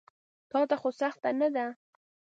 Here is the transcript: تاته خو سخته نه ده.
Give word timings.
تاته 0.49 0.75
خو 0.81 0.89
سخته 1.01 1.29
نه 1.39 1.47
ده. 1.55 1.65